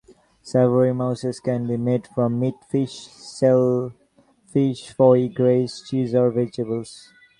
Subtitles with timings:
[0.41, 3.07] Savory mousses can be made from meat, fish,
[3.37, 7.13] shellfish, foie gras, cheese or vegetables.